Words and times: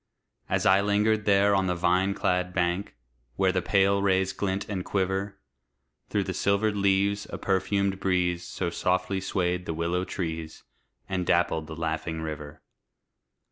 As 0.49 0.65
I 0.65 0.81
lingered 0.81 1.25
there 1.25 1.53
on 1.53 1.67
the 1.67 1.75
vine 1.75 2.15
clad 2.15 2.55
bank, 2.55 2.95
Where 3.35 3.51
the 3.51 3.61
pale 3.61 4.01
rays 4.01 4.33
glint 4.33 4.67
and 4.67 4.83
quiver 4.83 5.37
Through 6.09 6.23
the 6.23 6.33
silvered 6.33 6.75
leaves, 6.75 7.27
a 7.29 7.37
perfumed 7.37 7.99
breeze 7.99 8.43
So 8.43 8.71
softly 8.71 9.21
swayed 9.21 9.67
the 9.67 9.75
willow 9.75 10.03
trees, 10.03 10.63
And 11.07 11.23
dappled 11.23 11.67
the 11.67 11.75
laughing 11.75 12.19
river. 12.21 12.63